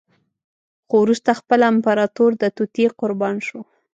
[0.87, 3.61] خو وروسته خپله امپراتور د توطیې قربان شو.